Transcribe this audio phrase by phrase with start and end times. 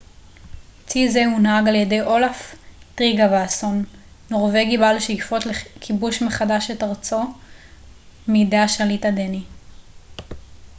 [0.87, 2.55] צי זה הונהג על ידי אולאף
[2.95, 3.85] טריגוואסון
[4.31, 7.21] נורווגי בעל שאיפות לכיבוש מחדש את ארצו
[8.27, 9.43] מידי השליט הדני